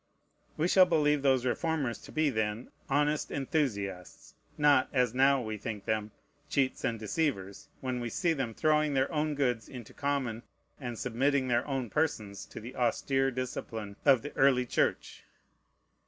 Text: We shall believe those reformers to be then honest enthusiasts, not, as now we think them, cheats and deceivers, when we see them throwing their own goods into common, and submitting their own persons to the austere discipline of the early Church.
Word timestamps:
We 0.57 0.67
shall 0.67 0.87
believe 0.87 1.21
those 1.21 1.45
reformers 1.45 1.99
to 1.99 2.11
be 2.11 2.31
then 2.31 2.71
honest 2.89 3.29
enthusiasts, 3.29 4.33
not, 4.57 4.89
as 4.91 5.13
now 5.13 5.43
we 5.43 5.59
think 5.59 5.85
them, 5.85 6.09
cheats 6.49 6.83
and 6.83 6.97
deceivers, 6.97 7.69
when 7.81 7.99
we 7.99 8.09
see 8.09 8.33
them 8.33 8.55
throwing 8.55 8.95
their 8.95 9.11
own 9.13 9.35
goods 9.35 9.69
into 9.69 9.93
common, 9.93 10.41
and 10.79 10.97
submitting 10.97 11.49
their 11.49 11.67
own 11.67 11.91
persons 11.91 12.47
to 12.47 12.59
the 12.59 12.75
austere 12.75 13.29
discipline 13.29 13.95
of 14.03 14.23
the 14.23 14.31
early 14.35 14.65
Church. 14.65 15.23